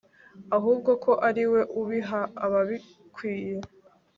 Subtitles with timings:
[0.57, 3.55] ahubwo ko ari we ubiha ababikwiye